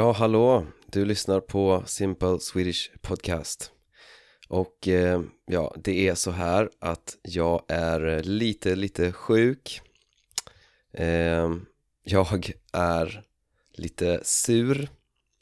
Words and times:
Ja, 0.00 0.12
hallå! 0.12 0.66
Du 0.86 1.04
lyssnar 1.04 1.40
på 1.40 1.82
Simple 1.86 2.40
Swedish 2.40 2.90
Podcast. 3.00 3.72
Och 4.48 4.88
eh, 4.88 5.22
ja, 5.46 5.74
det 5.84 6.08
är 6.08 6.14
så 6.14 6.30
här 6.30 6.70
att 6.78 7.16
jag 7.22 7.62
är 7.68 8.22
lite, 8.22 8.76
lite 8.76 9.12
sjuk. 9.12 9.80
Eh, 10.92 11.50
Jag 12.02 12.52
är 12.72 13.24
lite 13.74 14.20
sur 14.22 14.88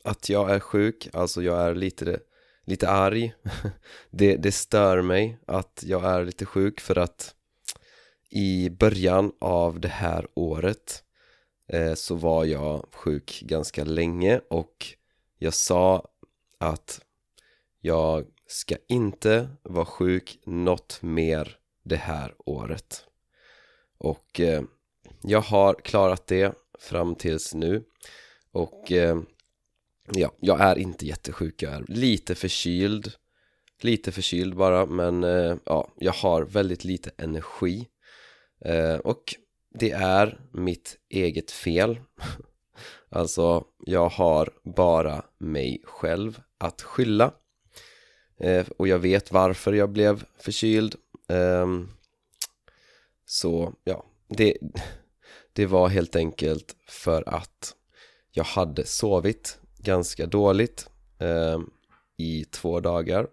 att 0.04 0.28
jag 0.28 0.50
är 0.50 0.60
sjuk, 0.60 1.08
alltså 1.12 1.42
jag 1.42 1.60
är 1.62 1.74
lite, 1.74 2.20
lite 2.64 2.88
arg. 2.88 3.34
Det, 4.10 4.36
det 4.36 4.52
stör 4.52 5.02
mig 5.02 5.38
att 5.46 5.84
jag 5.86 6.04
är 6.04 6.24
lite 6.24 6.46
sjuk 6.46 6.80
för 6.80 6.98
att 6.98 7.34
i 8.30 8.70
början 8.70 9.32
av 9.40 9.80
det 9.80 9.88
här 9.88 10.26
året 10.34 11.04
Eh, 11.68 11.94
så 11.94 12.14
var 12.14 12.44
jag 12.44 12.86
sjuk 12.92 13.42
ganska 13.44 13.84
länge 13.84 14.40
och 14.48 14.86
jag 15.38 15.54
sa 15.54 16.08
att 16.58 17.00
jag 17.80 18.26
ska 18.46 18.76
inte 18.88 19.48
vara 19.62 19.84
sjuk 19.84 20.40
något 20.44 21.02
mer 21.02 21.58
det 21.82 21.96
här 21.96 22.34
året. 22.38 23.04
Och 23.98 24.40
eh, 24.40 24.62
jag 25.22 25.40
har 25.40 25.74
klarat 25.74 26.26
det 26.26 26.54
fram 26.78 27.14
tills 27.14 27.54
nu. 27.54 27.84
Och 28.52 28.92
eh, 28.92 29.20
ja, 30.12 30.32
jag 30.40 30.60
är 30.60 30.78
inte 30.78 31.06
jättesjuk, 31.06 31.62
jag 31.62 31.72
är 31.72 31.84
lite 31.88 32.34
förkyld. 32.34 33.12
Lite 33.80 34.12
förkyld 34.12 34.56
bara 34.56 34.86
men 34.86 35.24
eh, 35.24 35.56
ja, 35.64 35.92
jag 35.98 36.12
har 36.12 36.42
väldigt 36.42 36.84
lite 36.84 37.10
energi. 37.16 37.88
Eh, 38.64 38.96
och 38.96 39.34
det 39.74 39.90
är 39.90 40.40
mitt 40.52 40.96
eget 41.08 41.50
fel. 41.50 42.00
Alltså, 43.10 43.64
jag 43.86 44.08
har 44.08 44.50
bara 44.64 45.24
mig 45.38 45.80
själv 45.84 46.40
att 46.58 46.82
skylla. 46.82 47.34
Eh, 48.40 48.66
Och 48.78 48.88
jag 48.88 48.98
vet 48.98 49.32
varför 49.32 49.72
jag 49.72 49.90
blev 49.90 50.24
förkyld. 50.38 50.94
Eh, 51.28 51.66
Så, 53.26 53.72
ja, 53.84 54.04
det, 54.28 54.56
det 55.52 55.66
var 55.66 55.88
helt 55.88 56.16
enkelt 56.16 56.76
för 56.88 57.28
att 57.28 57.74
jag 58.32 58.44
hade 58.44 58.86
sovit 58.86 59.58
ganska 59.78 60.26
dåligt 60.26 60.90
eh, 61.18 61.58
i 62.16 62.44
två 62.44 62.80
dagar. 62.80 63.28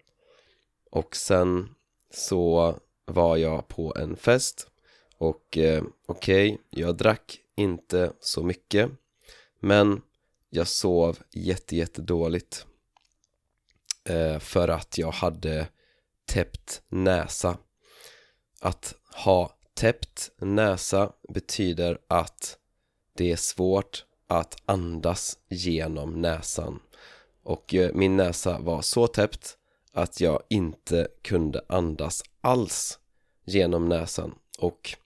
Och 0.92 1.16
sen 1.16 1.70
så 2.14 2.76
var 3.06 3.38
jag 3.38 3.68
på 3.68 3.96
en 4.00 4.16
fest 4.16 4.68
och 5.18 5.58
eh, 5.58 5.84
okej, 6.06 6.54
okay, 6.54 6.58
jag 6.70 6.98
drack 6.98 7.40
inte 7.56 8.14
så 8.20 8.44
mycket 8.44 8.92
men 9.60 10.02
jag 10.50 10.68
sov 10.68 11.20
jätte, 11.32 11.76
jätte 11.76 12.02
dåligt 12.02 12.66
eh, 14.04 14.40
för 14.40 14.68
att 14.68 14.98
jag 14.98 15.12
hade 15.12 15.68
täppt 16.26 16.82
näsa. 16.90 17.58
Att 18.62 18.96
ha 19.16 19.56
täppt 19.74 20.32
näsa 20.38 21.12
betyder 21.30 21.98
att 22.08 22.58
det 23.14 23.32
är 23.32 23.36
svårt 23.36 24.06
att 24.28 24.62
andas 24.66 25.38
genom 25.50 26.22
näsan. 26.22 26.80
Och 27.44 27.76
eh, 27.76 27.92
min 27.94 28.18
näsa 28.18 28.60
var 28.60 28.82
så 28.82 29.08
täppt 29.08 29.58
att 29.92 30.22
jag 30.22 30.44
inte 30.50 31.08
kunde 31.22 31.62
andas 31.68 32.24
alls 32.42 33.00
genom 33.46 33.90
näsan. 33.90 34.36
Och 34.60 34.98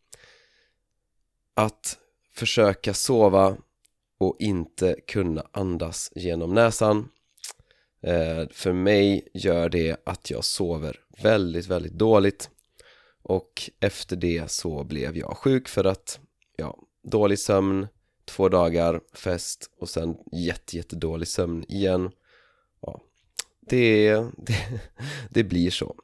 att 1.59 1.97
försöka 2.33 2.93
sova 2.93 3.57
och 4.17 4.35
inte 4.39 4.95
kunna 5.07 5.47
andas 5.51 6.11
genom 6.15 6.53
näsan. 6.53 7.09
Eh, 8.01 8.47
för 8.51 8.73
mig 8.73 9.27
gör 9.33 9.69
det 9.69 9.97
att 10.03 10.29
jag 10.29 10.45
sover 10.45 10.99
väldigt, 11.23 11.67
väldigt 11.67 11.93
dåligt. 11.93 12.49
Och 13.23 13.69
efter 13.79 14.15
det 14.15 14.51
så 14.51 14.83
blev 14.83 15.17
jag 15.17 15.37
sjuk 15.37 15.67
för 15.67 15.85
att 15.85 16.19
ja, 16.55 16.77
dålig 17.03 17.39
sömn 17.39 17.87
två 18.25 18.49
dagar 18.49 19.01
fest 19.13 19.69
och 19.79 19.89
sen 19.89 20.17
jätte, 20.31 20.77
jätte 20.77 20.95
dålig 20.95 21.27
sömn 21.27 21.65
igen. 21.67 22.11
Ja, 22.81 23.01
det, 23.59 24.13
det, 24.37 24.81
det 25.29 25.43
blir 25.43 25.69
så. 25.69 25.95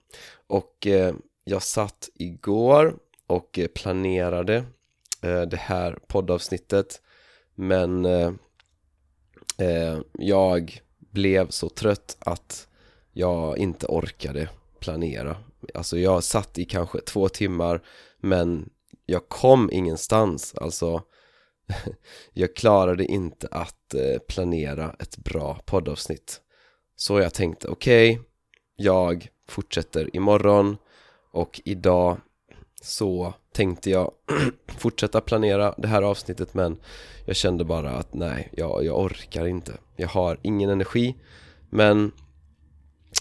Och 0.47 0.87
eh, 0.87 1.15
jag 1.43 1.63
satt 1.63 2.09
igår 2.13 2.95
och 3.27 3.59
eh, 3.59 3.67
planerade 3.67 4.65
Eh, 5.25 5.41
det 5.41 5.57
här 5.57 5.99
poddavsnittet. 6.07 7.01
Men 7.55 8.05
eh, 8.05 8.31
eh, 9.57 9.99
jag 10.13 10.79
blev 10.97 11.49
så 11.49 11.69
trött 11.69 12.17
att 12.19 12.67
jag 13.13 13.57
inte 13.57 13.85
orkade 13.85 14.49
planera. 14.79 15.37
Alltså 15.73 15.97
jag 15.97 16.23
satt 16.23 16.57
i 16.57 16.65
kanske 16.65 17.01
två 17.01 17.29
timmar 17.29 17.81
men 18.19 18.69
jag 19.05 19.29
kom 19.29 19.69
ingenstans. 19.71 20.55
Alltså 20.55 21.03
jag 22.33 22.55
klarade 22.55 23.05
inte 23.05 23.47
att 23.51 23.95
planera 24.27 24.95
ett 24.99 25.17
bra 25.17 25.59
poddavsnitt. 25.65 26.41
Så 26.95 27.19
jag 27.19 27.33
tänkte 27.33 27.67
okej, 27.67 28.11
okay, 28.11 28.25
jag 28.75 29.27
fortsätter 29.47 30.15
imorgon 30.15 30.77
och 31.31 31.61
idag 31.65 32.17
så 32.85 33.33
tänkte 33.51 33.89
jag 33.89 34.11
fortsätta 34.77 35.21
planera 35.21 35.75
det 35.77 35.87
här 35.87 36.01
avsnittet 36.01 36.53
men 36.53 36.77
jag 37.25 37.35
kände 37.35 37.63
bara 37.63 37.91
att 37.91 38.13
nej, 38.13 38.49
jag, 38.51 38.85
jag 38.85 38.99
orkar 38.99 39.45
inte. 39.45 39.73
Jag 39.95 40.07
har 40.07 40.39
ingen 40.41 40.69
energi 40.69 41.15
men 41.69 42.11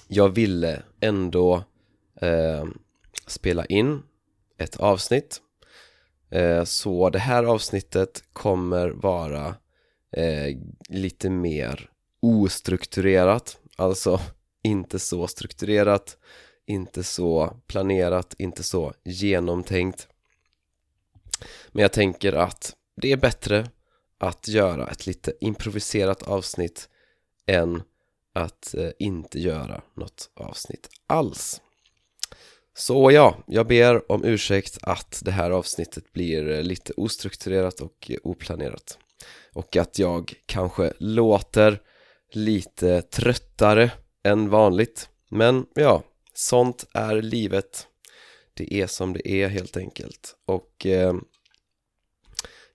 jag 0.09 0.29
ville 0.29 0.83
ändå 1.01 1.65
eh, 2.21 2.65
spela 3.27 3.65
in 3.65 4.03
ett 4.59 4.77
avsnitt. 4.77 5.41
Eh, 6.31 6.65
så 6.65 7.11
det 7.11 7.19
här 7.19 7.45
avsnittet 7.45 8.25
kommer 8.33 8.89
vara 8.89 9.47
eh, 10.17 10.57
lite 10.89 11.31
mer 11.31 11.91
ostrukturerat 12.21 13.59
Alltså 13.77 14.21
inte 14.63 14.99
så 14.99 15.27
strukturerat 15.27 16.17
inte 16.67 17.05
så 17.05 17.57
planerat, 17.67 18.35
inte 18.39 18.63
så 18.63 18.93
genomtänkt. 19.05 20.09
Men 21.73 21.83
jag 21.83 21.93
tänker 21.93 22.33
att 22.33 22.77
det 22.97 23.13
är 23.13 23.17
bättre 23.17 23.67
att 24.19 24.49
göra 24.49 24.87
ett 24.87 25.07
lite 25.07 25.33
improviserat 25.41 26.23
avsnitt 26.23 26.89
än 27.47 27.83
att 28.33 28.75
eh, 28.75 28.91
inte 28.99 29.41
göra 29.41 29.83
något 29.95 30.31
avsnitt 30.35 30.89
alls. 31.07 31.61
Så 32.77 33.11
ja, 33.11 33.37
jag 33.47 33.67
ber 33.67 34.13
om 34.13 34.25
ursäkt 34.25 34.79
att 34.83 35.23
det 35.25 35.31
här 35.31 35.51
avsnittet 35.51 36.13
blir 36.13 36.51
eh, 36.51 36.63
lite 36.63 36.93
ostrukturerat 36.97 37.81
och 37.81 38.11
eh, 38.11 38.17
oplanerat. 38.23 38.99
Och 39.53 39.77
att 39.77 39.99
jag 39.99 40.35
kanske 40.47 40.93
låter 40.99 41.81
lite 42.33 43.03
tröttare 43.03 43.91
än 44.25 44.49
vanligt. 44.49 45.09
Men 45.29 45.67
ja, 45.75 46.03
sånt 46.35 46.87
är 46.93 47.23
livet. 47.23 47.87
Det 48.55 48.75
är 48.75 48.87
som 48.87 49.13
det 49.13 49.29
är 49.29 49.49
helt 49.49 49.77
enkelt. 49.77 50.37
Och 50.45 50.87
eh, 50.87 51.15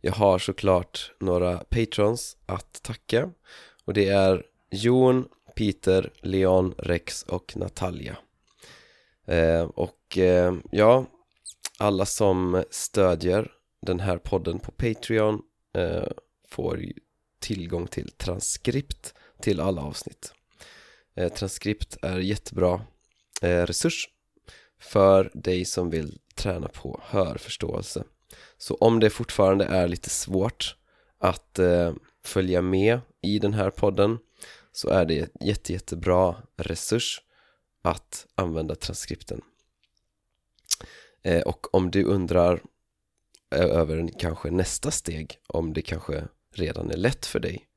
jag 0.01 0.13
har 0.13 0.39
såklart 0.39 1.11
några 1.19 1.57
patrons 1.57 2.37
att 2.45 2.83
tacka. 2.83 3.31
Och 3.85 3.93
det 3.93 4.07
är 4.07 4.45
Jon, 4.71 5.27
Peter, 5.55 6.13
Leon, 6.21 6.75
Rex 6.77 7.23
och 7.23 7.57
Natalia. 7.57 8.17
Eh, 9.27 9.63
och 9.63 10.17
eh, 10.17 10.53
ja, 10.71 11.05
alla 11.77 12.05
som 12.05 12.63
stödjer 12.69 13.51
den 13.81 13.99
här 13.99 14.17
podden 14.17 14.59
på 14.59 14.71
Patreon 14.71 15.41
eh, 15.73 16.07
får 16.49 16.83
tillgång 17.39 17.87
till 17.87 18.11
transkript 18.11 19.13
till 19.41 19.59
alla 19.59 19.81
avsnitt. 19.81 20.33
Eh, 21.15 21.33
Transkript 21.33 21.97
är 22.01 22.19
jättebra. 22.19 22.81
Eh, 23.41 23.65
resurs 23.65 24.09
för 24.79 25.31
dig 25.33 25.65
som 25.65 25.89
vill 25.89 26.19
träna 26.35 26.67
på 26.67 27.01
hörförståelse. 27.03 28.03
Så 28.57 28.75
om 28.75 28.99
det 28.99 29.09
fortfarande 29.09 29.65
är 29.65 29.87
lite 29.87 30.09
svårt 30.09 30.75
att 31.17 31.59
eh, 31.59 31.93
följa 32.23 32.61
med 32.61 32.99
i 33.21 33.39
den 33.39 33.53
här 33.53 33.69
podden 33.69 34.17
så 34.71 34.89
är 34.89 35.05
det 35.05 35.19
en 35.19 35.47
jätte, 35.47 35.73
jättebra 35.73 36.35
resurs 36.57 37.21
att 37.81 38.27
använda 38.35 38.75
transkripten. 38.75 39.41
Eh, 41.23 41.41
och 41.41 41.75
om 41.75 41.91
du 41.91 42.03
undrar 42.03 42.61
eh, 43.55 43.65
över 43.65 44.09
kanske 44.19 44.51
nästa 44.51 44.91
steg, 44.91 45.39
om 45.47 45.73
det 45.73 45.81
kanske 45.81 46.27
redan 46.53 46.91
är 46.91 46.97
lätt 46.97 47.25
för 47.25 47.39
dig 47.39 47.67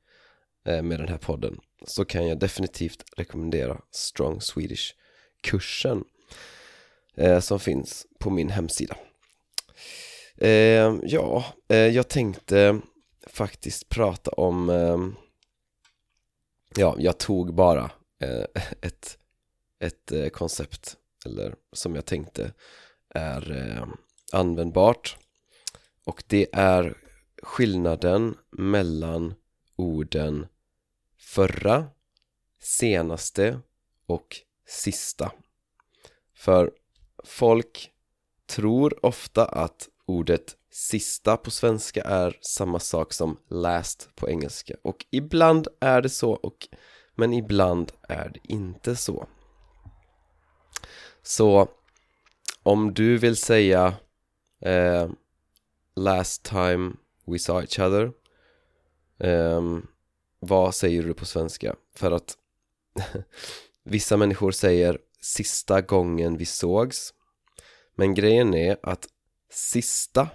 eh, 0.65 0.81
med 0.81 0.99
den 0.99 1.07
här 1.07 1.17
podden 1.17 1.59
så 1.85 2.05
kan 2.05 2.27
jag 2.27 2.39
definitivt 2.39 3.03
rekommendera 3.17 3.81
Strong 3.91 4.41
Swedish 4.41 4.95
kursen 5.43 6.03
eh, 7.15 7.39
som 7.39 7.59
finns 7.59 8.07
på 8.19 8.29
min 8.29 8.49
hemsida. 8.49 8.95
Eh, 10.37 10.93
ja, 11.03 11.45
eh, 11.67 11.77
jag 11.77 12.07
tänkte 12.07 12.81
faktiskt 13.27 13.89
prata 13.89 14.31
om 14.31 14.69
eh, 14.69 14.97
ja, 16.75 16.95
jag 16.99 17.17
tog 17.17 17.53
bara 17.53 17.91
eh, 18.19 18.63
ett, 18.81 19.17
ett 19.79 20.11
eh, 20.11 20.29
koncept 20.29 20.97
eller 21.25 21.55
som 21.71 21.95
jag 21.95 22.05
tänkte 22.05 22.53
är 23.09 23.51
eh, 23.51 23.87
användbart 24.31 25.17
och 26.03 26.23
det 26.27 26.47
är 26.53 26.97
skillnaden 27.43 28.37
mellan 28.51 29.33
orden 29.75 30.47
förra, 31.17 31.87
senaste 32.59 33.59
och 34.05 34.35
sista. 34.67 35.31
För 36.33 36.71
folk 37.23 37.91
tror 38.45 39.05
ofta 39.05 39.45
att 39.45 39.89
ordet 40.05 40.55
sista 40.71 41.37
på 41.37 41.51
svenska 41.51 42.01
är 42.01 42.37
samma 42.41 42.79
sak 42.79 43.13
som 43.13 43.37
last 43.49 44.09
på 44.15 44.29
engelska 44.29 44.75
och 44.81 45.05
ibland 45.11 45.67
är 45.79 46.01
det 46.01 46.09
så 46.09 46.31
och 46.31 46.67
men 47.15 47.33
ibland 47.33 47.91
är 48.09 48.29
det 48.29 48.39
inte 48.43 48.95
så. 48.95 49.27
Så 51.21 51.67
om 52.63 52.93
du 52.93 53.17
vill 53.17 53.35
säga 53.35 53.93
eh, 54.61 55.09
last 55.95 56.43
time 56.43 56.91
we 57.25 57.39
saw 57.39 57.63
each 57.63 57.79
other 57.79 58.11
eh, 59.19 59.61
vad 60.39 60.75
säger 60.75 61.03
du 61.03 61.13
på 61.13 61.25
svenska? 61.25 61.75
För 61.95 62.11
att 62.11 62.37
vissa 63.83 64.17
människor 64.17 64.51
säger 64.51 64.97
sista 65.21 65.81
gången 65.81 66.37
vi 66.37 66.45
sågs. 66.45 67.13
Men 67.95 68.13
grejen 68.13 68.53
är 68.53 68.77
att 68.83 69.07
sista 69.51 70.29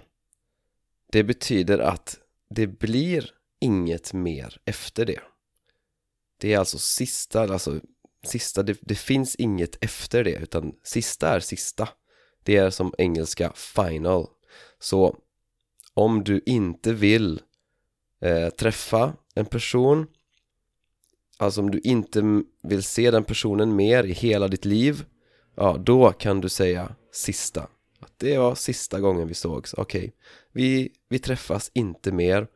det 1.11 1.23
betyder 1.23 1.79
att 1.79 2.17
det 2.49 2.67
blir 2.67 3.31
inget 3.59 4.13
mer 4.13 4.57
efter 4.65 5.05
det. 5.05 5.19
Det 6.37 6.53
är 6.53 6.59
alltså 6.59 6.77
sista, 6.77 7.41
alltså 7.41 7.79
sista, 8.25 8.63
det, 8.63 8.77
det, 8.81 8.95
finns 8.95 9.35
inget 9.35 9.83
efter 9.83 10.23
det 10.23 10.35
utan 10.35 10.75
sista 10.83 11.29
är 11.29 11.39
sista. 11.39 11.89
Det 12.43 12.57
är 12.57 12.69
som 12.69 12.93
engelska 12.97 13.53
final. 13.55 14.27
Så 14.79 15.17
om 15.93 16.23
du 16.23 16.41
inte 16.45 16.93
vill 16.93 17.41
eh, 18.21 18.49
träffa 18.49 19.13
en 19.35 19.45
person 19.45 20.07
alltså 21.39 21.61
om 21.61 21.71
du 21.71 21.79
inte 21.79 22.43
vill 22.63 22.83
se 22.83 23.11
den 23.11 23.23
personen 23.23 23.75
mer 23.75 24.03
i 24.03 24.13
hela 24.13 24.47
ditt 24.47 24.65
liv 24.65 25.05
ja 25.55 25.77
då 25.77 26.11
kan 26.11 26.41
du 26.41 26.49
säga 26.49 26.95
sista 27.11 27.67
det 28.17 28.37
var 28.37 28.55
sista 28.55 28.99
gången 28.99 29.27
vi 29.27 29.33
sågs, 29.33 29.73
okej 29.73 29.99
okay. 29.99 30.11
vi, 30.51 30.91
vi 31.09 31.19
träffas 31.19 31.71
inte 31.73 32.11
mer 32.11 32.47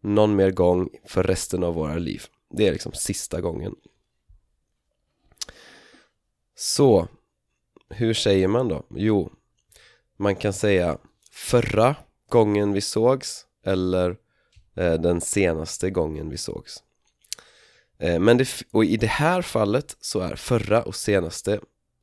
någon 0.00 0.36
mer 0.36 0.50
gång 0.50 0.88
för 1.04 1.22
resten 1.22 1.64
av 1.64 1.74
våra 1.74 1.94
liv 1.94 2.22
det 2.50 2.66
är 2.66 2.72
liksom 2.72 2.92
sista 2.92 3.40
gången 3.40 3.74
så 6.54 7.08
hur 7.88 8.14
säger 8.14 8.48
man 8.48 8.68
då? 8.68 8.86
Jo, 8.90 9.32
man 10.16 10.36
kan 10.36 10.52
säga 10.52 10.98
förra 11.30 11.96
gången 12.28 12.72
vi 12.72 12.80
sågs 12.80 13.46
eller 13.64 14.16
eh, 14.74 14.94
den 14.94 15.20
senaste 15.20 15.90
gången 15.90 16.30
vi 16.30 16.36
sågs 16.36 16.82
Eh, 17.98 18.18
men 18.20 18.36
det, 18.36 18.48
och 18.72 18.84
i 18.84 18.96
det 18.96 19.06
här 19.06 19.42
fallet 19.42 19.96
så 20.00 20.20
är 20.20 20.36
förra 20.36 20.82
och 20.82 20.94
senaste 20.94 21.60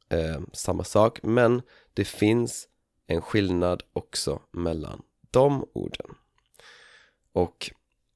eh, 0.10 0.42
samma 0.54 0.84
sak 0.84 1.20
men 1.24 1.62
det 1.94 2.06
finns 2.06 2.68
en 3.08 3.22
skillnad 3.22 3.84
också 3.94 4.42
mellan 4.52 5.02
de 5.32 5.68
orden. 5.74 6.16
Och 7.34 7.72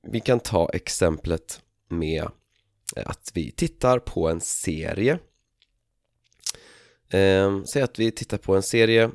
vi 0.07 0.19
kan 0.19 0.39
ta 0.39 0.69
exemplet 0.69 1.61
med 1.89 2.23
eh, 2.95 3.03
att 3.05 3.31
vi 3.33 3.51
tittar 3.51 3.99
på 3.99 4.29
en 4.29 4.41
serie. 4.41 5.19
Eh, 7.09 7.63
Säg 7.63 7.81
att 7.81 7.99
vi 7.99 8.11
tittar 8.11 8.37
på 8.37 8.55
en 8.55 8.63
serie. 8.63 9.11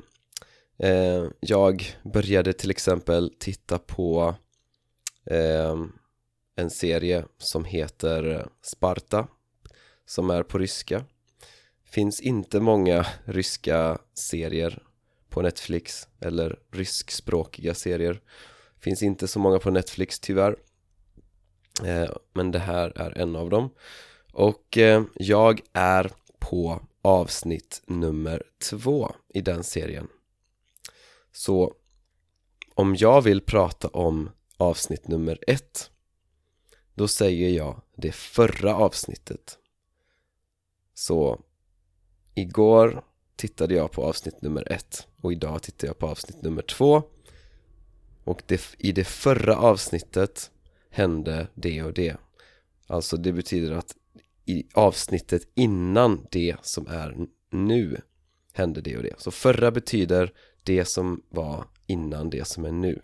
Eh, 0.77 1.25
Jag 1.39 1.95
började 2.13 2.53
till 2.53 2.71
exempel 2.71 3.33
titta 3.39 3.79
på 3.79 4.35
eh, 5.25 5.83
en 6.55 6.69
serie 6.69 7.25
som 7.37 7.65
heter 7.65 8.47
Sparta 8.61 9.27
som 10.05 10.29
är 10.29 10.43
på 10.43 10.57
ryska. 10.57 11.05
Finns 11.85 12.21
inte 12.21 12.59
många 12.59 13.05
ryska 13.25 13.97
serier 14.13 14.83
på 15.29 15.41
Netflix 15.41 16.07
eller 16.19 16.59
ryskspråkiga 16.71 17.73
serier. 17.73 18.21
Finns 18.79 19.03
inte 19.03 19.27
så 19.27 19.39
många 19.39 19.59
på 19.59 19.71
Netflix 19.71 20.19
tyvärr. 20.19 20.55
Eh, 21.83 22.09
Men 22.33 22.51
det 22.51 22.59
här 22.59 22.93
är 22.95 23.17
en 23.17 23.35
av 23.35 23.49
dem. 23.49 23.69
Och 24.33 24.77
eh, 24.77 25.03
jag 25.15 25.61
är 25.73 26.11
på 26.39 26.87
avsnitt 27.01 27.81
nummer 27.87 28.43
två 28.69 29.11
i 29.33 29.41
den 29.41 29.63
serien. 29.63 30.07
Så 31.31 31.73
om 32.75 32.95
jag 32.95 33.21
vill 33.21 33.41
prata 33.41 33.87
om 33.87 34.29
avsnitt 34.57 35.07
nummer 35.07 35.39
ett 35.47 35.91
då 36.95 37.07
säger 37.07 37.49
jag 37.49 37.81
det 37.95 38.11
förra 38.11 38.75
avsnittet. 38.75 39.57
Så 40.93 41.41
Igår 42.35 43.03
tittade 43.35 43.75
jag 43.75 43.91
på 43.91 44.03
avsnitt 44.03 44.41
nummer 44.41 44.71
ett 44.71 45.07
och 45.21 45.31
idag 45.31 45.61
tittar 45.61 45.87
jag 45.87 45.97
på 45.97 46.07
avsnitt 46.07 46.41
nummer 46.41 46.61
två. 46.61 47.03
Och 48.23 48.43
det, 48.45 48.61
i 48.77 48.91
det 48.91 49.03
förra 49.03 49.57
avsnittet 49.57 50.51
hände 50.89 51.47
det 51.55 51.83
och 51.83 51.93
det. 51.93 52.17
Alltså 52.87 53.17
det 53.17 53.33
betyder 53.33 53.71
att 53.71 53.95
i 54.45 54.63
avsnittet 54.73 55.47
innan 55.53 56.27
det 56.31 56.55
som 56.61 56.87
är 56.87 57.27
nu 57.49 58.01
hände 58.53 58.81
det 58.81 58.97
och 58.97 59.03
det. 59.03 59.21
Så 59.21 59.31
förra 59.31 59.71
betyder 59.71 60.33
det 60.63 60.85
som 60.85 61.23
var 61.29 61.65
innan 61.87 62.29
det 62.29 62.47
som 62.47 62.65
är 62.65 62.71
nu. 62.71 63.01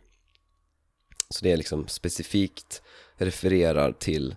Så 1.29 1.45
det 1.45 1.51
är 1.51 1.57
liksom 1.57 1.87
specifikt 1.87 2.81
refererar 3.15 3.91
till 3.91 4.35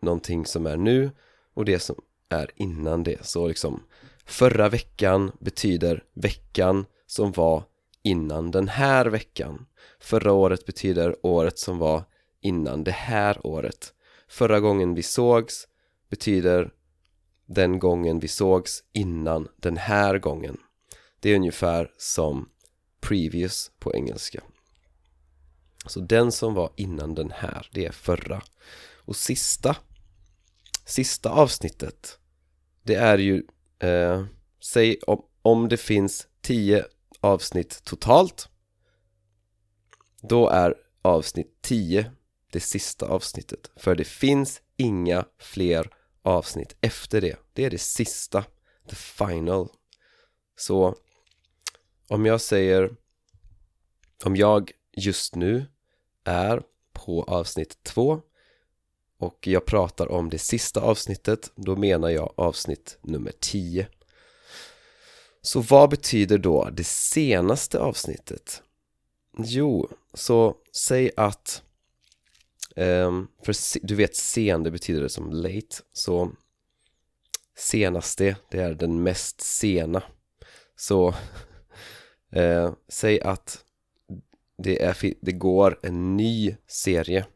någonting 0.00 0.46
som 0.46 0.66
är 0.66 0.76
nu 0.76 1.10
och 1.54 1.64
det 1.64 1.78
som 1.78 1.96
är 2.28 2.50
innan 2.56 3.02
det. 3.02 3.26
Så 3.26 3.48
liksom 3.48 3.82
Förra 4.24 4.68
veckan 4.68 5.32
betyder 5.40 6.04
veckan 6.14 6.86
som 7.06 7.32
var 7.32 7.64
innan 8.02 8.50
den 8.50 8.68
här 8.68 9.06
veckan. 9.06 9.66
Förra 10.00 10.32
året 10.32 10.66
betyder 10.66 11.26
året 11.26 11.58
som 11.58 11.78
var 11.78 12.04
innan 12.40 12.84
det 12.84 12.90
här 12.90 13.46
året. 13.46 13.94
Förra 14.28 14.60
gången 14.60 14.94
vi 14.94 15.02
sågs 15.02 15.68
betyder 16.10 16.72
den 17.46 17.78
gången 17.78 18.18
vi 18.18 18.28
sågs 18.28 18.84
innan 18.92 19.48
den 19.56 19.76
här 19.76 20.18
gången. 20.18 20.56
Det 21.20 21.30
är 21.30 21.36
ungefär 21.36 21.90
som 21.98 22.48
previous 23.00 23.70
på 23.78 23.94
engelska. 23.94 24.42
Så 25.86 26.00
den 26.00 26.32
som 26.32 26.54
var 26.54 26.72
innan 26.76 27.14
den 27.14 27.30
här, 27.30 27.68
det 27.72 27.86
är 27.86 27.92
förra. 27.92 28.42
Och 29.04 29.16
sista 29.16 29.76
Sista 30.84 31.30
avsnittet 31.30 32.18
Det 32.82 32.94
är 32.94 33.18
ju 33.18 33.42
eh, 33.78 34.24
Säg 34.60 34.98
om, 35.06 35.24
om 35.42 35.68
det 35.68 35.76
finns 35.76 36.26
tio 36.40 36.84
avsnitt 37.20 37.84
totalt 37.84 38.48
Då 40.22 40.48
är 40.48 40.74
avsnitt 41.02 41.58
10 41.60 42.12
det 42.52 42.60
sista 42.60 43.06
avsnittet. 43.06 43.70
För 43.76 43.94
det 43.94 44.04
finns 44.04 44.60
inga 44.76 45.24
fler 45.38 45.90
avsnitt 46.22 46.76
efter 46.80 47.20
det. 47.20 47.36
Det 47.52 47.64
är 47.64 47.70
det 47.70 47.80
sista, 47.80 48.44
the 48.88 48.96
final. 48.96 49.68
Så 50.56 50.96
om 52.08 52.26
jag 52.26 52.40
säger 52.40 52.96
Om 54.24 54.36
jag 54.36 54.72
just 54.92 55.34
nu 55.34 55.66
är 56.24 56.62
på 56.92 57.22
avsnitt 57.22 57.82
2 57.82 58.20
och 59.18 59.46
jag 59.46 59.66
pratar 59.66 60.12
om 60.12 60.30
det 60.30 60.38
sista 60.38 60.80
avsnittet 60.80 61.52
då 61.54 61.76
menar 61.76 62.08
jag 62.08 62.34
avsnitt 62.36 62.98
nummer 63.02 63.32
10 63.40 63.86
Så 65.42 65.60
vad 65.60 65.90
betyder 65.90 66.38
då 66.38 66.70
det 66.72 66.84
senaste 66.84 67.78
avsnittet? 67.78 68.62
Jo, 69.38 69.88
så 70.14 70.56
säg 70.76 71.10
att 71.16 71.62
um, 72.76 73.28
för 73.42 73.86
du 73.86 73.94
vet 73.94 74.16
sen, 74.16 74.62
det 74.62 74.70
betyder 74.70 75.00
det 75.00 75.08
som 75.08 75.30
late 75.32 75.76
så 75.92 76.32
senaste, 77.56 78.36
det 78.50 78.58
är 78.58 78.74
den 78.74 79.02
mest 79.02 79.40
sena. 79.40 80.02
Så 80.76 81.08
uh, 82.36 82.72
säg 82.88 83.20
att 83.20 83.64
det, 84.62 84.82
är, 84.82 85.14
det 85.20 85.32
går 85.32 85.78
en 85.82 86.16
ny 86.16 86.56
serie 86.66 87.26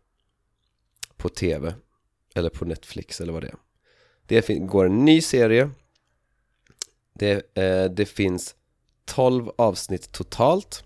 på 1.16 1.28
tv 1.28 1.75
eller 2.35 2.50
på 2.50 2.64
Netflix 2.64 3.21
eller 3.21 3.33
vad 3.33 3.42
det 3.42 3.49
är. 3.49 3.56
Det 4.26 4.59
går 4.59 4.87
en 4.87 5.04
ny 5.04 5.21
serie. 5.21 5.71
Det, 7.12 7.59
eh, 7.59 7.85
det 7.85 8.06
finns 8.06 8.54
12 9.04 9.50
avsnitt 9.59 10.12
totalt. 10.12 10.85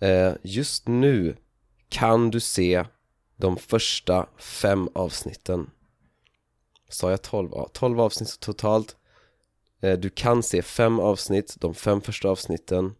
Eh, 0.00 0.32
just 0.42 0.88
nu 0.88 1.36
kan 1.88 2.30
du 2.30 2.40
se 2.40 2.84
de 3.36 3.56
första 3.56 4.28
fem 4.38 4.88
avsnitten. 4.94 5.70
Sa 6.88 7.10
jag 7.10 7.22
12? 7.22 7.50
Ja, 7.52 7.70
12 7.72 8.00
avsnitt 8.00 8.40
totalt. 8.40 8.96
Eh, 9.82 9.98
Du 9.98 10.10
kan 10.10 10.42
se 10.42 10.62
fem 10.62 11.00
avsnitt, 11.00 11.56
de 11.60 11.74
fem 11.74 12.00
första 12.00 12.28
avsnitten. 12.28 12.94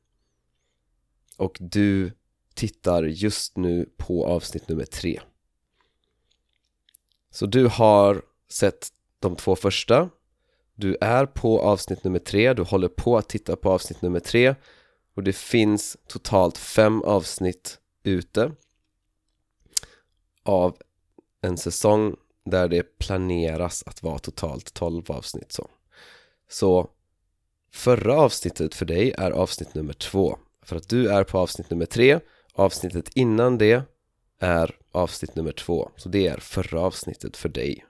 Och 1.40 1.56
du 1.60 2.12
tittar 2.54 3.02
just 3.02 3.56
nu 3.56 3.88
på 3.96 4.26
avsnitt 4.26 4.68
nummer 4.68 4.84
tre. 4.84 5.20
Så 7.30 7.46
du 7.46 7.66
har 7.66 8.22
sett 8.48 8.88
de 9.18 9.36
två 9.36 9.56
första. 9.56 10.10
Du 10.74 10.96
är 11.00 11.26
på 11.26 11.60
avsnitt 11.60 12.04
nummer 12.04 12.18
tre, 12.18 12.54
du 12.54 12.62
håller 12.62 12.88
på 12.88 13.16
att 13.16 13.28
titta 13.28 13.56
på 13.56 13.70
avsnitt 13.70 14.02
nummer 14.02 14.20
tre. 14.20 14.54
Och 15.14 15.22
det 15.22 15.32
finns 15.32 15.96
totalt 16.06 16.58
fem 16.58 17.02
avsnitt 17.02 17.78
ute 18.02 18.52
Av 20.42 20.76
en 21.40 21.56
säsong 21.56 22.16
där 22.44 22.68
det 22.68 22.98
planeras 22.98 23.82
att 23.86 24.02
vara 24.02 24.18
totalt 24.18 24.74
12 24.74 25.10
avsnitt 25.10 25.52
så. 25.52 25.70
Så 26.48 26.90
förra 27.72 28.16
avsnittet 28.16 28.74
för 28.74 28.86
dig 28.86 29.14
är 29.18 29.30
avsnitt 29.30 29.74
nummer 29.74 29.92
två. 29.92 30.38
För 30.70 30.76
att 30.76 30.88
du 30.88 31.08
är 31.08 31.24
på 31.24 31.38
avsnitt 31.38 31.70
nummer 31.70 31.86
tre. 31.86 32.20
Avsnittet 32.52 33.08
innan 33.14 33.58
det 33.58 33.82
är 34.40 34.76
avsnitt 34.92 35.36
nummer 35.36 35.52
två. 35.52 35.90
Så 35.96 36.08
det 36.08 36.26
är 36.26 36.36
förra 36.36 36.80
avsnittet 36.80 37.36
för 37.36 37.48
dig. 37.48 37.84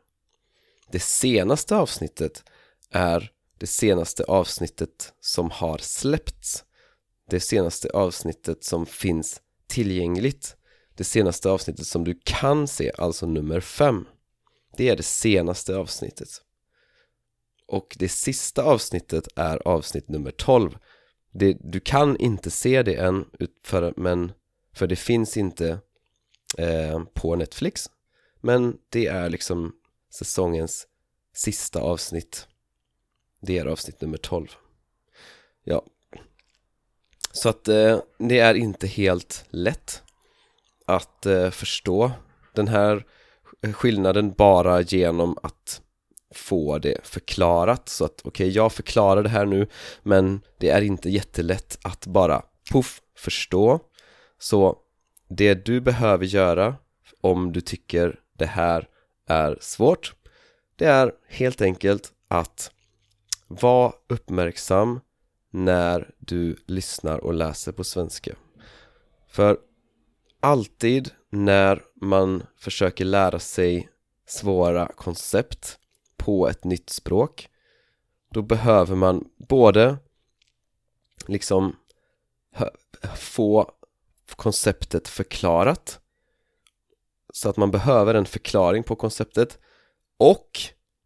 Det 0.90 1.00
senaste 1.00 1.76
avsnittet 1.76 2.44
är 2.90 3.32
det 3.58 3.66
senaste 3.66 4.24
avsnittet 4.24 5.12
som 5.20 5.50
har 5.50 5.78
släppts. 5.78 6.64
Det 7.30 7.40
senaste 7.40 7.90
avsnittet 7.90 8.64
som 8.64 8.86
finns 8.86 9.40
tillgängligt. 9.66 10.56
Det 10.94 11.04
senaste 11.04 11.50
avsnittet 11.50 11.86
som 11.86 12.04
du 12.04 12.20
kan 12.24 12.68
se, 12.68 12.92
alltså 12.98 13.26
nummer 13.26 13.60
fem. 13.60 14.06
Det 14.76 14.88
är 14.88 14.96
det 14.96 15.02
senaste 15.02 15.76
avsnittet. 15.76 16.28
Och 17.66 17.96
det 17.98 18.08
sista 18.08 18.62
avsnittet 18.62 19.28
är 19.36 19.68
avsnitt 19.68 20.08
nummer 20.08 20.30
12 20.30 20.78
det, 21.32 21.56
Du 21.60 21.80
kan 21.80 22.16
inte 22.16 22.50
se 22.50 22.82
det 22.82 22.94
än, 22.94 23.24
för, 23.64 23.94
men, 23.96 24.32
för 24.72 24.86
det 24.86 24.96
finns 24.96 25.36
inte 25.36 25.78
eh, 26.58 27.02
på 27.14 27.36
Netflix. 27.36 27.90
Men 28.40 28.78
det 28.88 29.06
är 29.06 29.28
liksom 29.28 29.72
säsongens 30.10 30.86
sista 31.34 31.80
avsnitt. 31.80 32.46
Det 33.40 33.58
är 33.58 33.66
avsnitt 33.66 34.00
nummer 34.00 34.18
12 34.18 34.48
Ja. 35.64 35.82
Så 37.32 37.48
att 37.48 37.68
eh, 37.68 38.00
det 38.18 38.38
är 38.38 38.54
inte 38.54 38.86
helt 38.86 39.44
lätt 39.50 40.02
att 40.86 41.26
eh, 41.26 41.50
förstå 41.50 42.10
den 42.54 42.68
här 42.68 43.06
eh, 43.62 43.72
skillnaden 43.72 44.32
bara 44.32 44.80
genom 44.80 45.38
att 45.42 45.82
få 46.34 46.78
det 46.78 47.06
förklarat. 47.06 47.88
Så 47.88 48.04
att 48.04 48.20
okej, 48.24 48.28
okay, 48.28 48.48
jag 48.48 48.72
förklarar 48.72 49.22
det 49.22 49.28
här 49.28 49.46
nu 49.46 49.66
men 50.02 50.40
det 50.58 50.68
är 50.68 50.82
inte 50.82 51.10
jättelätt 51.10 51.78
att 51.82 52.06
bara 52.06 52.42
puff 52.70 53.00
förstå. 53.16 53.80
Så 54.38 54.76
det 55.28 55.54
du 55.54 55.80
behöver 55.80 56.24
göra 56.24 56.76
om 57.20 57.52
du 57.52 57.60
tycker 57.60 58.20
det 58.38 58.46
här 58.46 58.88
är 59.26 59.58
svårt 59.60 60.14
det 60.80 60.86
är 60.86 61.12
helt 61.28 61.60
enkelt 61.60 62.12
att 62.28 62.70
vara 63.48 63.92
uppmärksam 64.08 65.00
när 65.50 66.10
du 66.18 66.56
lyssnar 66.66 67.18
och 67.18 67.34
läser 67.34 67.72
på 67.72 67.84
svenska. 67.84 68.34
För 69.28 69.58
alltid 70.40 71.10
när 71.30 71.82
man 72.00 72.42
försöker 72.56 73.04
lära 73.04 73.38
sig 73.38 73.88
svåra 74.26 74.86
koncept 74.86 75.78
på 76.20 76.48
ett 76.48 76.64
nytt 76.64 76.90
språk. 76.90 77.48
Då 78.30 78.42
behöver 78.42 78.96
man 78.96 79.28
både 79.36 79.96
liksom 81.26 81.76
få 83.16 83.72
konceptet 84.36 85.08
förklarat 85.08 86.00
så 87.32 87.48
att 87.48 87.56
man 87.56 87.70
behöver 87.70 88.14
en 88.14 88.26
förklaring 88.26 88.82
på 88.82 88.96
konceptet 88.96 89.58
och 90.16 90.58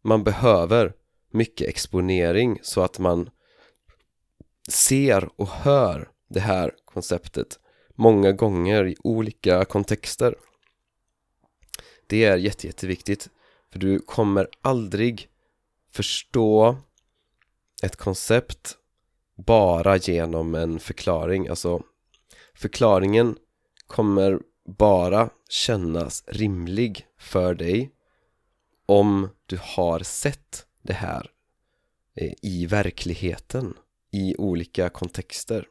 man 0.03 0.23
behöver 0.23 0.93
mycket 1.31 1.67
exponering 1.67 2.59
så 2.63 2.81
att 2.81 2.99
man 2.99 3.29
ser 4.69 5.29
och 5.35 5.47
hör 5.47 6.09
det 6.29 6.39
här 6.39 6.75
konceptet 6.85 7.59
många 7.95 8.31
gånger 8.31 8.87
i 8.87 8.95
olika 9.03 9.65
kontexter. 9.65 10.35
Det 12.07 12.23
är 12.23 12.37
jätte, 12.37 12.67
jätteviktigt 12.67 13.29
för 13.75 13.79
du 13.79 13.99
kommer 13.99 14.47
aldrig 14.61 15.29
förstå 15.91 16.77
ett 17.83 17.95
koncept 17.95 18.77
bara 19.35 19.97
genom 19.97 20.55
en 20.55 20.79
förklaring. 20.79 21.47
Alltså 21.47 21.83
förklaringen 22.53 23.37
kommer 23.87 24.39
bara 24.65 25.29
kännas 25.49 26.23
rimlig 26.27 27.07
för 27.17 27.55
dig 27.55 27.91
om 28.85 29.29
du 29.45 29.59
har 29.61 29.99
sett 29.99 30.65
det 30.81 30.93
här 30.93 31.31
eh, 32.15 32.33
i 32.41 32.65
verkligheten 32.65 33.73
i 34.11 34.35
olika 34.37 34.89
kontexter. 34.89 35.67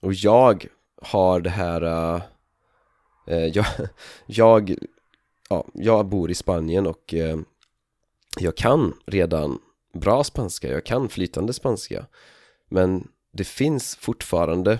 Och 0.00 0.14
jag 0.14 0.66
har 1.02 1.40
det 1.40 1.50
här 1.50 1.82
äh, 3.26 3.44
jag, 3.52 3.66
jag, 4.26 4.78
ja, 5.48 5.66
jag 5.74 6.08
bor 6.08 6.30
i 6.30 6.34
Spanien 6.34 6.86
och 6.86 7.14
eh, 7.14 7.38
jag 8.38 8.56
kan 8.56 8.94
redan 9.06 9.58
bra 9.94 10.24
spanska, 10.24 10.68
jag 10.68 10.86
kan 10.86 11.08
flytande 11.08 11.52
spanska. 11.52 12.06
Men 12.68 13.08
det 13.32 13.44
finns 13.44 13.96
fortfarande 13.96 14.78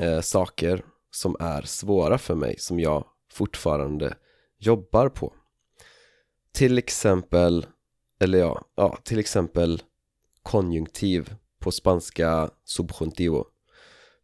eh, 0.00 0.20
saker 0.20 0.84
som 1.10 1.36
är 1.40 1.62
svåra 1.62 2.18
för 2.18 2.34
mig 2.34 2.58
som 2.58 2.80
jag 2.80 3.04
fortfarande 3.32 4.16
jobbar 4.58 5.08
på. 5.08 5.34
Till 6.52 6.78
exempel 6.78 7.66
eller 8.20 8.38
ja, 8.38 8.64
ja 8.74 8.98
till 9.04 9.18
exempel 9.18 9.82
konjunktiv 10.42 11.34
på 11.58 11.70
spanska 11.70 12.50
subjuntivo. 12.64 13.46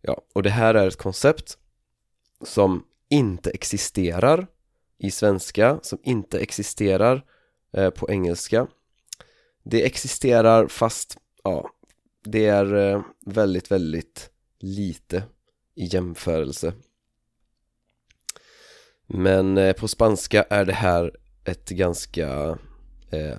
Ja, 0.01 0.23
och 0.33 0.43
det 0.43 0.51
här 0.51 0.75
är 0.75 0.89
ett 0.89 0.97
koncept 0.97 1.59
som 2.45 2.85
inte 3.09 3.51
existerar 3.51 4.47
i 4.99 5.11
svenska, 5.11 5.79
som 5.83 5.99
inte 6.03 6.39
existerar 6.39 7.25
eh, 7.73 7.91
på 7.91 8.11
engelska. 8.11 8.67
Det 9.65 9.87
existerar 9.87 10.69
fast, 10.69 11.19
ja, 11.43 11.71
det 12.25 12.47
är 12.47 12.75
eh, 12.75 13.03
väldigt, 13.27 13.71
väldigt 13.71 14.31
lite 14.59 15.23
i 15.75 15.85
jämförelse. 15.85 16.73
Men 19.07 19.59
eh, 19.59 19.73
på 19.73 19.89
spanska 19.89 20.43
är 20.43 20.65
det 20.65 20.73
här 20.73 21.17
ett 21.45 21.69
ganska, 21.69 22.59
eh, 23.11 23.39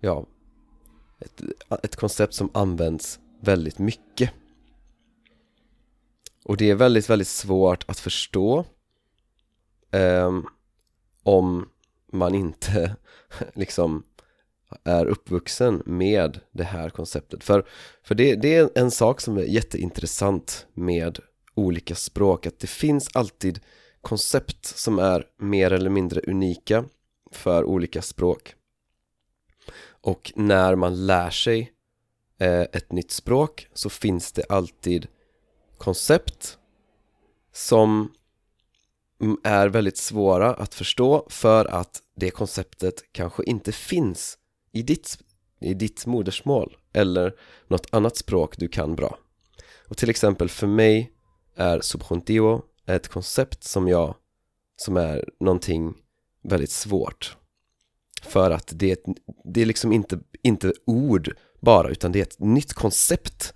ja, 0.00 0.26
ett, 1.20 1.42
ett 1.82 1.96
koncept 1.96 2.34
som 2.34 2.50
används 2.54 3.20
väldigt 3.40 3.78
mycket. 3.78 4.30
Och 6.44 6.56
det 6.56 6.70
är 6.70 6.74
väldigt, 6.74 7.10
väldigt 7.10 7.28
svårt 7.28 7.84
att 7.88 7.98
förstå 7.98 8.64
um, 9.94 10.46
om 11.22 11.68
man 12.12 12.34
inte 12.34 12.96
liksom 13.54 14.02
är 14.84 15.06
uppvuxen 15.06 15.82
med 15.86 16.40
det 16.52 16.64
här 16.64 16.90
konceptet. 16.90 17.44
För, 17.44 17.66
för 18.02 18.14
det, 18.14 18.34
det 18.34 18.54
är 18.54 18.70
en 18.74 18.90
sak 18.90 19.20
som 19.20 19.36
är 19.38 19.42
jätteintressant 19.42 20.66
med 20.74 21.18
olika 21.54 21.94
språk, 21.94 22.46
att 22.46 22.58
det 22.58 22.66
finns 22.66 23.10
alltid 23.16 23.60
koncept 24.00 24.66
som 24.66 24.98
är 24.98 25.26
mer 25.38 25.72
eller 25.72 25.90
mindre 25.90 26.20
unika 26.26 26.84
för 27.32 27.64
olika 27.64 28.02
språk. 28.02 28.54
Och 29.86 30.32
när 30.36 30.74
man 30.74 31.06
lär 31.06 31.30
sig 31.30 31.72
eh, 32.38 32.60
ett 32.60 32.92
nytt 32.92 33.10
språk 33.10 33.68
så 33.74 33.90
finns 33.90 34.32
det 34.32 34.44
alltid 34.48 35.06
koncept 35.78 36.58
som 37.52 38.12
är 39.44 39.68
väldigt 39.68 39.96
svåra 39.96 40.54
att 40.54 40.74
förstå 40.74 41.26
för 41.30 41.64
att 41.64 42.02
det 42.16 42.30
konceptet 42.30 42.94
kanske 43.12 43.44
inte 43.44 43.72
finns 43.72 44.38
i 44.72 44.82
ditt, 44.82 45.18
i 45.60 45.74
ditt 45.74 46.06
modersmål 46.06 46.76
eller 46.92 47.34
något 47.68 47.86
annat 47.90 48.16
språk 48.16 48.56
du 48.58 48.68
kan 48.68 48.96
bra. 48.96 49.18
Och 49.88 49.96
till 49.96 50.10
exempel 50.10 50.48
för 50.48 50.66
mig 50.66 51.12
är 51.56 51.80
subjuntivo 51.80 52.62
ett 52.86 53.08
koncept 53.08 53.64
som 53.64 53.88
jag 53.88 54.14
som 54.76 54.96
är 54.96 55.28
någonting 55.40 55.94
väldigt 56.42 56.70
svårt. 56.70 57.36
För 58.22 58.50
att 58.50 58.72
det 58.74 58.90
är, 58.90 58.92
ett, 58.92 59.18
det 59.44 59.62
är 59.62 59.66
liksom 59.66 59.92
inte, 59.92 60.20
inte 60.42 60.72
ord 60.84 61.36
bara 61.60 61.88
utan 61.88 62.12
det 62.12 62.18
är 62.18 62.22
ett 62.22 62.38
nytt 62.38 62.72
koncept. 62.72 63.54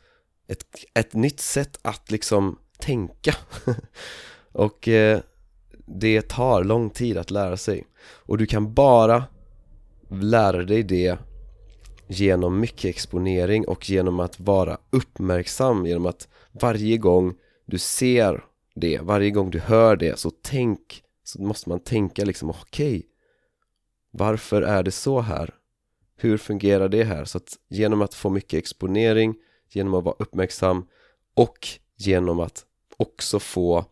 Ett, 0.48 0.64
ett 0.94 1.14
nytt 1.14 1.40
sätt 1.40 1.78
att 1.82 2.10
liksom 2.10 2.58
tänka. 2.78 3.34
Och 4.52 4.88
eh, 4.88 5.20
det 5.88 6.28
tar 6.28 6.64
lång 6.64 6.90
tid 6.90 7.18
att 7.18 7.30
lära 7.30 7.56
sig 7.56 7.84
och 8.00 8.38
du 8.38 8.46
kan 8.46 8.74
bara 8.74 9.24
lära 10.10 10.64
dig 10.64 10.82
det 10.82 11.18
genom 12.06 12.60
mycket 12.60 12.84
exponering 12.84 13.68
och 13.68 13.90
genom 13.90 14.20
att 14.20 14.40
vara 14.40 14.78
uppmärksam 14.90 15.86
genom 15.86 16.06
att 16.06 16.28
varje 16.52 16.96
gång 16.96 17.34
du 17.66 17.78
ser 17.78 18.44
det, 18.74 19.00
varje 19.02 19.30
gång 19.30 19.50
du 19.50 19.58
hör 19.58 19.96
det 19.96 20.18
så 20.18 20.30
tänk, 20.42 21.02
så 21.24 21.42
måste 21.42 21.68
man 21.68 21.80
tänka 21.80 22.24
liksom 22.24 22.50
okej 22.50 22.96
okay, 22.96 23.02
varför 24.10 24.62
är 24.62 24.82
det 24.82 24.90
så 24.90 25.20
här? 25.20 25.54
Hur 26.16 26.38
fungerar 26.38 26.88
det 26.88 27.04
här? 27.04 27.24
Så 27.24 27.38
att 27.38 27.56
genom 27.68 28.02
att 28.02 28.14
få 28.14 28.30
mycket 28.30 28.58
exponering, 28.58 29.34
genom 29.72 29.94
att 29.94 30.04
vara 30.04 30.16
uppmärksam 30.18 30.86
och 31.34 31.68
genom 31.96 32.40
att 32.40 32.64
också 32.96 33.38
få 33.38 33.84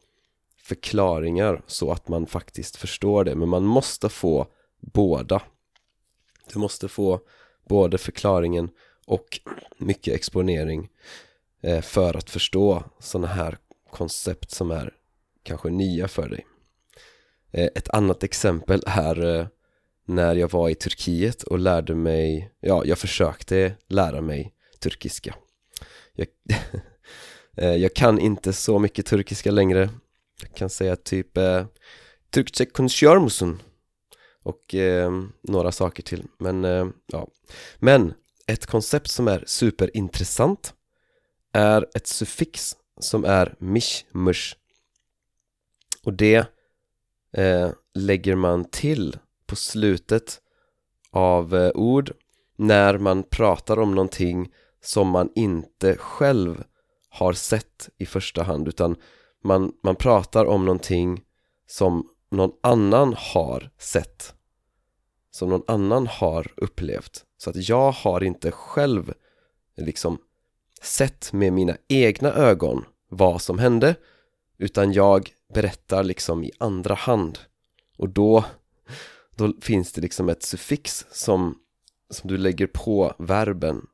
förklaringar 0.66 1.62
så 1.66 1.92
att 1.92 2.08
man 2.08 2.26
faktiskt 2.26 2.76
förstår 2.76 3.24
det. 3.24 3.34
Men 3.34 3.48
man 3.48 3.64
måste 3.64 4.08
få 4.08 4.46
båda. 4.80 5.42
Du 6.52 6.58
måste 6.58 6.88
få 6.88 7.20
både 7.68 7.98
förklaringen 7.98 8.70
och 9.06 9.40
mycket 9.78 10.14
exponering 10.14 10.88
eh, 11.62 11.80
för 11.80 12.16
att 12.16 12.30
förstå 12.30 12.84
sådana 12.98 13.26
här 13.26 13.58
koncept 13.90 14.50
som 14.50 14.70
är 14.70 14.94
kanske 15.42 15.70
nya 15.70 16.08
för 16.08 16.28
dig. 16.28 16.46
Eh, 17.52 17.68
ett 17.74 17.88
annat 17.88 18.22
exempel 18.22 18.82
är 18.86 19.38
eh, 19.38 19.46
när 20.04 20.34
jag 20.34 20.50
var 20.50 20.68
i 20.68 20.74
Turkiet 20.74 21.42
och 21.42 21.58
lärde 21.58 21.94
mig, 21.94 22.50
ja 22.60 22.84
jag 22.84 22.98
försökte 22.98 23.72
lära 23.88 24.20
mig 24.20 24.54
turkiska. 24.80 25.34
Jag, 26.12 26.28
jag 27.80 27.94
kan 27.94 28.18
inte 28.18 28.52
så 28.52 28.78
mycket 28.78 29.06
turkiska 29.06 29.50
längre 29.50 29.90
jag 30.40 30.54
kan 30.54 30.70
säga 30.70 30.96
typ 30.96 31.36
eh, 31.36 31.66
Türkçe 32.30 32.66
konuşuyor? 32.66 33.30
Och 34.42 34.74
eh, 34.74 35.10
några 35.42 35.72
saker 35.72 36.02
till 36.02 36.24
men 36.38 36.64
eh, 36.64 36.86
ja 37.06 37.28
Men 37.78 38.14
ett 38.46 38.66
koncept 38.66 39.10
som 39.10 39.28
är 39.28 39.44
superintressant 39.46 40.74
är 41.52 41.86
ett 41.94 42.06
suffix 42.06 42.76
som 43.00 43.24
är 43.24 43.54
mishmush 43.58 44.56
och 46.04 46.12
det 46.12 46.46
eh, 47.32 47.70
lägger 47.94 48.34
man 48.34 48.64
till 48.64 49.18
på 49.46 49.56
slutet 49.56 50.40
av 51.10 51.54
eh, 51.56 51.70
ord 51.74 52.12
när 52.56 52.98
man 52.98 53.22
pratar 53.22 53.78
om 53.78 53.94
någonting 53.94 54.52
som 54.80 55.08
man 55.08 55.30
inte 55.34 55.96
själv 55.96 56.64
har 57.08 57.32
sett 57.32 57.88
i 57.98 58.06
första 58.06 58.42
hand 58.42 58.68
utan 58.68 58.96
man, 59.46 59.72
man 59.82 59.96
pratar 59.96 60.44
om 60.44 60.64
någonting 60.64 61.24
som 61.66 62.08
någon 62.30 62.52
annan 62.62 63.14
har 63.18 63.70
sett 63.78 64.34
som 65.36 65.48
någon 65.48 65.62
annan 65.66 66.06
har 66.06 66.52
upplevt. 66.56 67.24
Så 67.36 67.50
att 67.50 67.68
jag 67.68 67.90
har 67.90 68.22
inte 68.22 68.50
själv 68.50 69.12
liksom 69.76 70.18
sett 70.82 71.32
med 71.32 71.52
mina 71.52 71.76
egna 71.88 72.32
ögon 72.32 72.84
vad 73.08 73.42
som 73.42 73.58
hände 73.58 73.94
utan 74.58 74.92
jag 74.92 75.30
berättar 75.54 76.04
liksom 76.04 76.44
i 76.44 76.50
andra 76.58 76.94
hand. 76.94 77.38
Och 77.98 78.08
då 78.08 78.44
då 79.36 79.52
finns 79.60 79.92
det 79.92 80.00
liksom 80.00 80.28
ett 80.28 80.42
suffix 80.42 81.06
som, 81.10 81.58
som 82.10 82.28
du 82.28 82.38
lägger 82.38 82.66
på 82.66 83.14
verben 83.18 83.86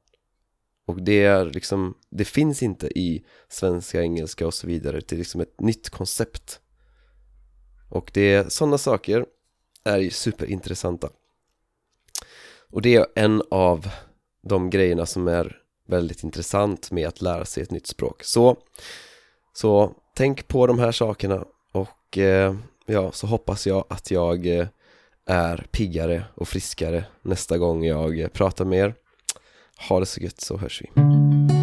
och 0.87 1.03
det 1.03 1.25
är 1.25 1.45
liksom, 1.45 1.95
det 2.11 2.25
finns 2.25 2.63
inte 2.63 2.99
i 2.99 3.25
svenska, 3.49 4.03
engelska 4.03 4.47
och 4.47 4.55
så 4.55 4.67
vidare 4.67 5.01
Det 5.09 5.13
är 5.13 5.19
liksom 5.19 5.41
ett 5.41 5.61
nytt 5.61 5.91
koncept. 5.91 6.61
Och 7.91 8.11
det 8.15 8.35
är 8.35 8.49
sådana 8.49 8.79
saker 8.79 9.27
är 9.85 9.99
ju 9.99 10.11
superintressanta. 10.11 11.09
Och 12.71 12.83
det 12.83 12.97
är 12.97 13.07
en 13.15 13.43
av 13.51 13.89
de 14.43 14.71
grejerna 14.71 15.07
som 15.07 15.29
är 15.29 15.63
väldigt 15.89 16.25
intressant 16.25 16.91
med 16.91 17.09
att 17.09 17.23
lära 17.23 17.45
sig 17.45 17.63
ett 17.63 17.71
nytt 17.71 17.87
språk. 17.87 18.23
Så, 18.25 18.57
så 19.53 19.95
tänk 20.15 20.49
på 20.49 20.67
de 20.67 20.79
här 20.79 20.93
sakerna 20.93 21.45
och 21.73 22.19
eh, 22.19 22.55
ja, 22.87 23.13
så 23.13 23.27
hoppas 23.27 23.67
jag 23.67 23.85
att 23.89 24.11
jag 24.11 24.47
eh, 24.47 24.67
är 25.27 25.67
piggare 25.71 26.25
och 26.35 26.49
friskare 26.49 27.05
nästa 27.23 27.59
gång 27.59 27.85
jag 27.85 28.21
eh, 28.21 28.29
pratar 28.29 28.65
med 28.65 28.79
er 28.79 28.95
ha 29.89 30.01
det 30.01 30.07
så 30.07 30.21
gött 30.21 30.41
så 30.41 30.57
hörs 30.57 30.83
vi. 30.83 31.62